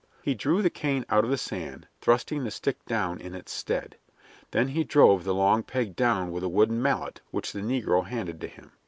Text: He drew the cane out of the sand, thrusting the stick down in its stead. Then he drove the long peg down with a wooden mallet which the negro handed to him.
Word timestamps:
He 0.23 0.33
drew 0.33 0.63
the 0.63 0.71
cane 0.71 1.05
out 1.11 1.23
of 1.23 1.29
the 1.29 1.37
sand, 1.37 1.87
thrusting 2.01 2.43
the 2.43 2.49
stick 2.49 2.83
down 2.87 3.21
in 3.21 3.35
its 3.35 3.51
stead. 3.53 3.97
Then 4.49 4.69
he 4.69 4.83
drove 4.83 5.23
the 5.23 5.35
long 5.35 5.61
peg 5.61 5.95
down 5.95 6.31
with 6.31 6.41
a 6.43 6.49
wooden 6.49 6.81
mallet 6.81 7.21
which 7.29 7.53
the 7.53 7.61
negro 7.61 8.03
handed 8.07 8.41
to 8.41 8.47
him. 8.47 8.71